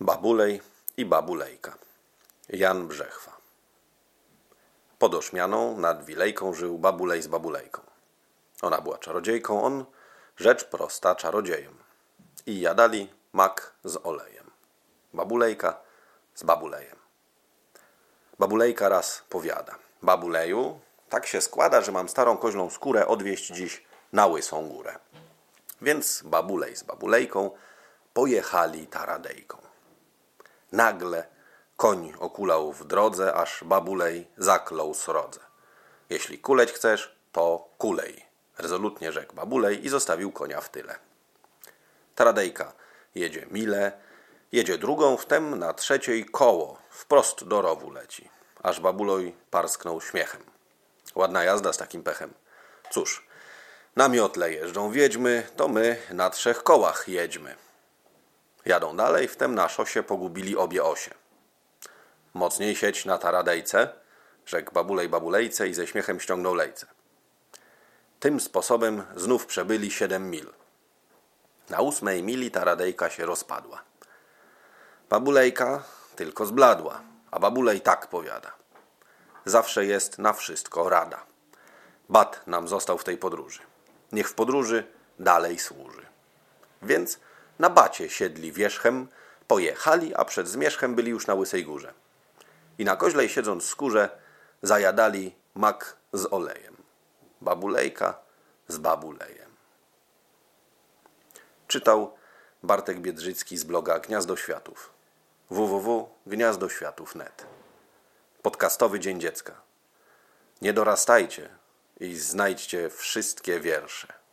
[0.00, 0.60] Babulej
[0.96, 1.78] i babulejka.
[2.48, 3.36] Jan Brzechwa.
[4.98, 7.82] Pod Ośmianą nad Wilejką żył babulej z babulejką.
[8.62, 9.84] Ona była czarodziejką, on
[10.36, 11.78] rzecz prosta czarodziejem.
[12.46, 14.50] I jadali mak z olejem.
[15.12, 15.80] Babulejka
[16.34, 16.96] z babulejem.
[18.38, 19.78] Babulejka raz powiada.
[20.02, 24.98] Babuleju, tak się składa, że mam starą koźlą skórę odwieźć dziś na Łysą Górę.
[25.82, 27.50] Więc babulej z babulejką
[28.14, 29.73] pojechali taradejką.
[30.72, 31.26] Nagle
[31.76, 35.40] koń okulał w drodze, aż babulej zaklął srodze.
[36.10, 38.26] Jeśli kuleć chcesz, to kulej.
[38.58, 40.98] Rezolutnie rzekł babulej i zostawił konia w tyle.
[42.14, 42.72] Taradejka
[43.14, 43.92] jedzie mile,
[44.52, 48.30] jedzie drugą, wtem na trzeciej koło, wprost do rowu leci.
[48.62, 50.42] Aż babuloj parsknął śmiechem.
[51.14, 52.34] Ładna jazda z takim pechem.
[52.90, 53.26] Cóż,
[53.96, 57.56] na miotle jeżdżą wiedźmy, to my na trzech kołach jedźmy.
[58.64, 61.14] Jadą dalej, wtem na szosie pogubili obie osie.
[62.34, 63.88] Mocniej sieć na taradejce,
[64.46, 66.86] rzekł babulej babulejce i ze śmiechem ściągnął lejce.
[68.20, 70.52] Tym sposobem znów przebyli siedem mil.
[71.70, 73.82] Na ósmej mili taradejka się rozpadła.
[75.08, 75.82] Babulejka
[76.16, 77.00] tylko zbladła,
[77.30, 78.52] a babulej tak powiada.
[79.44, 81.26] Zawsze jest na wszystko rada.
[82.08, 83.60] Bat nam został w tej podróży.
[84.12, 84.86] Niech w podróży
[85.18, 86.06] dalej służy.
[86.82, 87.18] Więc
[87.58, 89.08] na bacie siedli wierzchem,
[89.48, 91.94] pojechali, a przed zmierzchem byli już na Łysej Górze.
[92.78, 94.08] I na koźlej siedząc skórze
[94.62, 96.76] zajadali mak z olejem.
[97.40, 98.18] Babulejka
[98.68, 99.50] z babulejem.
[101.68, 102.14] Czytał
[102.62, 104.90] Bartek Biedrzycki z bloga Gniazdo Światów
[105.50, 107.46] www.gniazdoświatów.net
[108.42, 109.60] Podcastowy Dzień Dziecka.
[110.62, 111.48] Nie dorastajcie
[112.00, 114.23] i znajdźcie wszystkie wiersze.